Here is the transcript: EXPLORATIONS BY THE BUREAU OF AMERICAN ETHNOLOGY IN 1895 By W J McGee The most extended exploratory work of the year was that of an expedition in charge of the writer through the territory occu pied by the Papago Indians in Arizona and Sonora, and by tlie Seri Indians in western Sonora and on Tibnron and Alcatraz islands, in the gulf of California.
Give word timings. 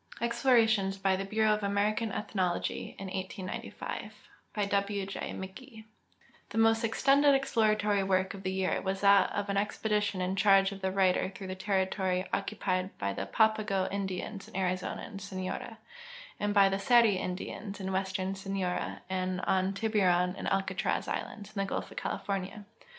EXPLORATIONS 0.19 0.97
BY 0.97 1.15
THE 1.15 1.25
BUREAU 1.25 1.53
OF 1.53 1.61
AMERICAN 1.63 2.11
ETHNOLOGY 2.11 2.95
IN 2.97 3.05
1895 3.05 4.11
By 4.51 4.65
W 4.65 5.05
J 5.05 5.19
McGee 5.33 5.83
The 6.49 6.57
most 6.57 6.83
extended 6.83 7.35
exploratory 7.35 8.01
work 8.03 8.33
of 8.33 8.41
the 8.41 8.51
year 8.51 8.81
was 8.81 9.01
that 9.01 9.31
of 9.31 9.47
an 9.47 9.57
expedition 9.57 10.19
in 10.19 10.35
charge 10.35 10.71
of 10.71 10.81
the 10.81 10.91
writer 10.91 11.29
through 11.29 11.45
the 11.45 11.53
territory 11.53 12.25
occu 12.33 12.57
pied 12.59 12.97
by 12.97 13.13
the 13.13 13.27
Papago 13.27 13.87
Indians 13.91 14.47
in 14.47 14.55
Arizona 14.55 15.03
and 15.03 15.21
Sonora, 15.21 15.77
and 16.39 16.51
by 16.51 16.67
tlie 16.67 16.81
Seri 16.81 17.17
Indians 17.17 17.79
in 17.79 17.91
western 17.91 18.33
Sonora 18.33 19.03
and 19.07 19.39
on 19.41 19.71
Tibnron 19.71 20.33
and 20.35 20.47
Alcatraz 20.47 21.07
islands, 21.07 21.55
in 21.55 21.59
the 21.61 21.69
gulf 21.69 21.91
of 21.91 21.97
California. 21.97 22.65